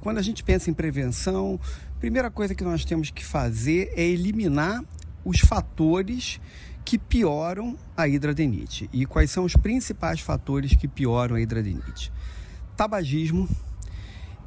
quando 0.07 0.19
a 0.19 0.23
gente 0.23 0.45
pensa 0.45 0.71
em 0.71 0.75
prevenção, 0.75 1.59
Primeira 1.99 2.31
coisa 2.31 2.55
que 2.55 2.62
nós 2.62 2.85
temos 2.85 3.11
que 3.11 3.25
fazer 3.25 3.90
é 3.97 4.05
eliminar 4.05 4.85
os 5.25 5.40
fatores 5.40 6.38
que 6.85 6.99
pioram 6.99 7.77
a 7.97 8.07
hidradenite. 8.07 8.88
E 8.92 9.07
quais 9.07 9.31
são 9.31 9.45
os 9.45 9.57
principais 9.57 10.21
fatores 10.21 10.75
que 10.75 10.87
pioram 10.87 11.37
a 11.37 11.40
hidradenite? 11.40 12.12
Tabagismo 12.77 13.49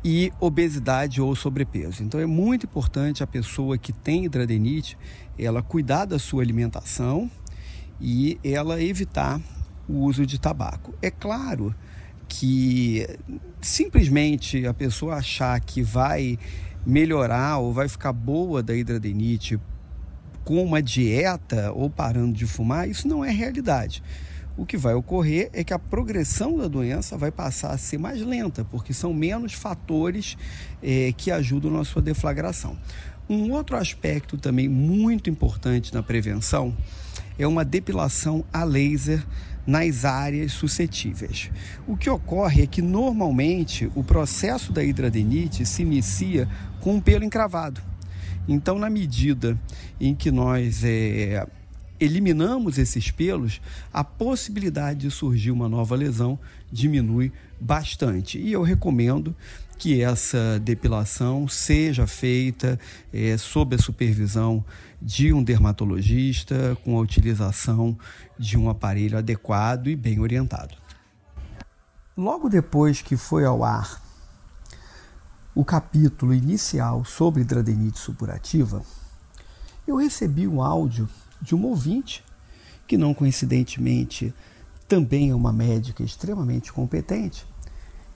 e 0.06 0.32
obesidade 0.39 1.19
ou 1.19 1.36
sobrepeso. 1.36 2.04
Então 2.04 2.19
é 2.19 2.26
muito 2.28 2.67
importante 2.67 3.24
a 3.24 3.28
pessoa 3.28 3.80
que 3.80 3.91
tem 3.91 4.26
hidradenite, 4.26 4.95
ela 5.38 5.63
cuidar 5.63 6.06
da 6.06 6.19
sua 6.19 6.43
alimentação 6.43 7.30
e 8.00 8.39
ela 8.43 8.82
evitar 8.82 9.41
o 9.88 9.95
uso 10.04 10.24
de 10.24 10.39
tabaco. 10.39 10.93
É 11.02 11.10
claro 11.10 11.76
que 12.30 13.06
simplesmente 13.60 14.65
a 14.65 14.74
pessoa 14.74 15.15
achar 15.15 15.60
que 15.60 15.82
vai 15.82 16.38
melhorar 16.86 17.58
ou 17.58 17.74
vai 17.74 17.89
ficar 17.89 18.13
boa 18.13 18.62
da 18.63 18.76
hidradenite 18.76 19.60
com 20.46 20.63
uma 20.63 20.82
dieta 20.82 21.72
ou 21.74 21.89
parando 21.89 22.34
de 22.34 22.46
fumar, 22.46 22.88
isso 22.88 23.08
não 23.08 23.26
é 23.26 23.32
realidade. 23.32 24.02
O 24.56 24.65
que 24.65 24.78
vai 24.78 24.94
ocorrer 24.94 25.50
é 25.54 25.63
que 25.63 25.74
a 25.74 25.80
progressão 25.80 26.58
da 26.58 26.68
doença 26.68 27.18
vai 27.18 27.32
passar 27.32 27.72
a 27.72 27.78
ser 27.78 27.98
mais 27.98 28.22
lenta, 28.22 28.63
porque 28.65 28.94
são 28.94 29.13
menos 29.13 29.54
fatores 29.54 30.38
é, 30.84 31.13
que 31.15 31.32
ajudam 31.32 31.72
na 31.72 31.84
sua 31.84 32.02
deflagração. 32.02 32.78
Um 33.30 33.52
outro 33.52 33.78
aspecto 33.78 34.38
também 34.38 34.68
muito 34.68 35.30
importante 35.30 35.94
na 35.94 36.04
prevenção 36.04 36.76
é 37.38 37.48
uma 37.48 37.63
depilação 37.63 38.44
a 38.52 38.63
laser 38.63 39.26
nas 39.69 40.03
áreas 40.03 40.51
suscetíveis. 40.53 41.51
O 41.88 41.95
que 41.95 42.10
ocorre 42.10 42.63
é 42.63 42.67
que 42.67 42.82
normalmente 42.82 43.89
o 43.93 44.03
processo 44.03 44.73
da 44.73 44.84
hidradenite 44.84 45.63
se 45.63 45.84
inicia 45.84 46.49
com 46.82 46.95
um 46.95 47.01
pelo 47.01 47.23
encravado. 47.23 47.79
Então, 48.47 48.79
na 48.79 48.89
medida 48.89 49.55
em 50.01 50.15
que 50.15 50.32
nós 50.32 50.84
é, 50.84 51.45
eliminamos 51.99 52.77
esses 52.77 53.12
pelos, 53.12 53.62
a 53.91 54.03
possibilidade 54.03 55.01
de 55.01 55.12
surgir 55.12 55.51
uma 55.51 55.67
nova 55.67 55.95
lesão 55.95 56.39
diminui 56.71 57.31
bastante. 57.59 58.38
E 58.39 58.51
eu 58.51 58.63
recomendo 58.63 59.35
que 59.77 60.01
essa 60.01 60.59
depilação 60.59 61.47
seja 61.47 62.05
feita 62.05 62.79
é, 63.13 63.38
sob 63.38 63.75
a 63.75 63.79
supervisão 63.79 64.63
de 65.01 65.31
um 65.31 65.41
dermatologista, 65.41 66.77
com 66.83 66.97
a 66.97 67.01
utilização 67.01 67.97
de 68.38 68.57
um 68.57 68.69
aparelho 68.69 69.17
adequado 69.17 69.88
e 69.88 69.95
bem 69.95 70.19
orientado. 70.19 70.75
Logo 72.17 72.49
depois 72.49 73.01
que 73.01 73.15
foi 73.15 73.45
ao 73.45 73.63
ar 73.63 74.01
o 75.55 75.63
capítulo 75.63 76.33
inicial 76.33 77.05
sobre 77.05 77.41
hidradenite 77.41 77.97
supurativa, 77.97 78.83
eu 79.88 79.95
recebi 79.95 80.45
um 80.47 80.62
áudio 80.62 81.09
de 81.41 81.56
um 81.56 81.65
ouvinte, 81.65 82.23
que 82.88 82.97
não 82.97 83.13
coincidentemente 83.13 84.34
também 84.88 85.30
é 85.30 85.36
uma 85.36 85.54
médica 85.54 86.04
extremamente 86.04 86.73
competente, 86.73 87.45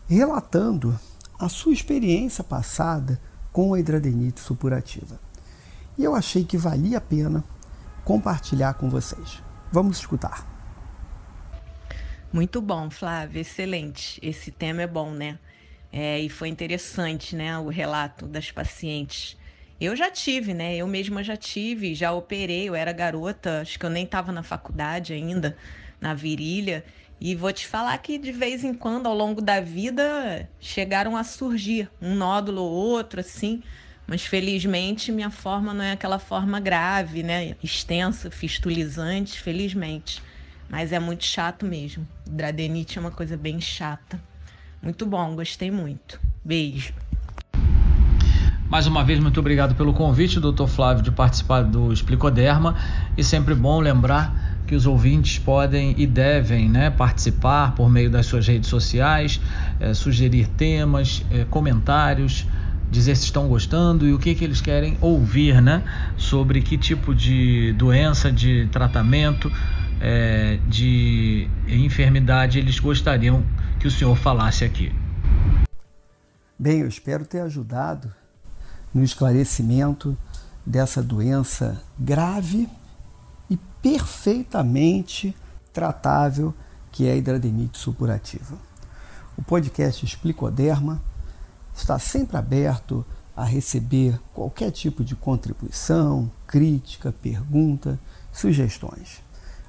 relatando 0.07 0.99
a 1.39 1.47
sua 1.47 1.71
experiência 1.71 2.43
passada 2.43 3.19
com 3.51 3.73
a 3.73 3.79
hidradenite 3.79 4.39
supurativa. 4.39 5.19
E 5.97 6.03
eu 6.03 6.15
achei 6.15 6.43
que 6.43 6.57
valia 6.57 6.97
a 6.97 7.01
pena 7.01 7.43
compartilhar 8.03 8.73
com 8.73 8.89
vocês. 8.89 9.41
Vamos 9.71 9.97
escutar. 9.97 10.51
Muito 12.31 12.59
bom, 12.59 12.89
Flávio, 12.89 13.39
excelente. 13.39 14.19
Esse 14.23 14.49
tema 14.49 14.81
é 14.81 14.87
bom, 14.87 15.11
né? 15.11 15.37
É, 15.91 16.19
e 16.19 16.27
foi 16.27 16.49
interessante, 16.49 17.35
né, 17.35 17.55
o 17.59 17.69
relato 17.69 18.25
das 18.25 18.49
pacientes. 18.49 19.37
Eu 19.79 19.95
já 19.95 20.09
tive, 20.09 20.53
né? 20.53 20.75
Eu 20.75 20.87
mesma 20.87 21.23
já 21.23 21.35
tive, 21.35 21.95
já 21.95 22.11
operei, 22.11 22.69
eu 22.69 22.75
era 22.75 22.91
garota, 22.91 23.61
acho 23.61 23.77
que 23.77 23.85
eu 23.85 23.89
nem 23.89 24.05
estava 24.05 24.31
na 24.31 24.43
faculdade 24.43 25.13
ainda, 25.13 25.57
na 25.99 26.13
virilha. 26.13 26.83
E 27.19 27.35
vou 27.35 27.51
te 27.51 27.65
falar 27.67 27.97
que 27.99 28.17
de 28.17 28.31
vez 28.31 28.63
em 28.63 28.73
quando, 28.73 29.07
ao 29.07 29.15
longo 29.15 29.41
da 29.41 29.59
vida, 29.59 30.49
chegaram 30.59 31.15
a 31.15 31.23
surgir 31.23 31.89
um 32.01 32.15
nódulo 32.15 32.61
ou 32.61 32.71
outro, 32.71 33.19
assim. 33.19 33.63
Mas 34.05 34.23
felizmente 34.23 35.11
minha 35.11 35.29
forma 35.29 35.73
não 35.73 35.83
é 35.83 35.93
aquela 35.93 36.19
forma 36.19 36.59
grave, 36.59 37.23
né? 37.23 37.55
Extensa, 37.63 38.29
fistulizante, 38.29 39.39
felizmente. 39.39 40.21
Mas 40.69 40.91
é 40.91 40.99
muito 40.99 41.23
chato 41.23 41.65
mesmo. 41.65 42.07
Dradenite 42.25 42.97
é 42.97 43.01
uma 43.01 43.11
coisa 43.11 43.37
bem 43.37 43.61
chata. 43.61 44.21
Muito 44.81 45.05
bom, 45.05 45.35
gostei 45.35 45.71
muito. 45.71 46.19
Beijo. 46.43 46.93
Mais 48.73 48.87
uma 48.87 49.03
vez, 49.03 49.19
muito 49.19 49.39
obrigado 49.39 49.75
pelo 49.75 49.93
convite, 49.93 50.39
doutor 50.39 50.67
Flávio, 50.67 51.03
de 51.03 51.11
participar 51.11 51.61
do 51.61 51.93
Explicoderma. 51.93 52.75
E 53.15 53.23
sempre 53.23 53.53
bom 53.53 53.79
lembrar 53.79 54.63
que 54.65 54.73
os 54.73 54.87
ouvintes 54.87 55.37
podem 55.37 55.93
e 55.95 56.07
devem 56.07 56.67
né, 56.67 56.89
participar 56.89 57.75
por 57.75 57.87
meio 57.87 58.09
das 58.09 58.25
suas 58.25 58.47
redes 58.47 58.67
sociais, 58.67 59.39
é, 59.79 59.93
sugerir 59.93 60.47
temas, 60.47 61.23
é, 61.29 61.45
comentários, 61.51 62.47
dizer 62.89 63.15
se 63.15 63.25
estão 63.25 63.47
gostando 63.47 64.07
e 64.07 64.13
o 64.15 64.17
que, 64.17 64.33
que 64.33 64.43
eles 64.43 64.59
querem 64.59 64.97
ouvir 64.99 65.61
né, 65.61 65.83
sobre 66.17 66.59
que 66.59 66.75
tipo 66.75 67.13
de 67.13 67.73
doença, 67.73 68.31
de 68.31 68.67
tratamento 68.71 69.51
é, 70.01 70.57
de 70.67 71.47
enfermidade 71.67 72.57
eles 72.57 72.79
gostariam 72.79 73.43
que 73.79 73.85
o 73.85 73.91
senhor 73.91 74.15
falasse 74.17 74.65
aqui. 74.65 74.91
Bem, 76.57 76.79
eu 76.79 76.87
espero 76.87 77.23
ter 77.23 77.41
ajudado 77.41 78.22
no 78.93 79.03
esclarecimento 79.03 80.17
dessa 80.65 81.01
doença 81.01 81.81
grave 81.99 82.69
e 83.49 83.57
perfeitamente 83.81 85.35
tratável 85.73 86.53
que 86.91 87.07
é 87.07 87.13
a 87.13 87.15
hidradenite 87.15 87.77
supurativa. 87.77 88.55
O 89.35 89.41
podcast 89.41 90.05
Explicoderma 90.05 91.01
está 91.75 91.97
sempre 91.97 92.37
aberto 92.37 93.03
a 93.35 93.43
receber 93.43 94.19
qualquer 94.31 94.69
tipo 94.69 95.03
de 95.03 95.15
contribuição, 95.15 96.29
crítica, 96.45 97.11
pergunta, 97.11 97.99
sugestões. 98.31 99.21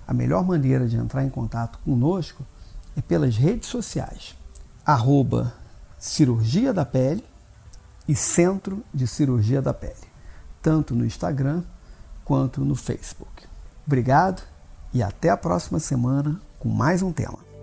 A 0.06 0.12
melhor 0.12 0.44
maneira 0.44 0.86
de 0.86 0.96
entrar 0.96 1.24
em 1.24 1.30
contato 1.30 1.78
conosco 1.82 2.44
é 2.94 3.00
pelas 3.00 3.36
redes 3.36 3.68
sociais, 3.68 4.36
arroba 4.84 5.54
Cirurgia 5.98 6.74
da 6.74 6.84
Pele 6.84 7.24
e 8.06 8.14
Centro 8.14 8.82
de 8.92 9.06
Cirurgia 9.06 9.62
da 9.62 9.72
Pele, 9.72 9.94
tanto 10.62 10.94
no 10.94 11.04
Instagram 11.04 11.62
quanto 12.24 12.64
no 12.64 12.74
Facebook. 12.74 13.44
Obrigado 13.86 14.42
e 14.92 15.02
até 15.02 15.30
a 15.30 15.36
próxima 15.36 15.78
semana 15.78 16.40
com 16.58 16.68
mais 16.68 17.02
um 17.02 17.12
tema. 17.12 17.53